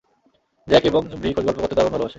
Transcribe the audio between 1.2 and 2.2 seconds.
ব্রি খোশগল্প করতে দারুণ ভালোবাসে!